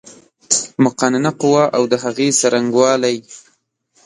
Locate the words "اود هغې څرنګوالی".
1.77-3.17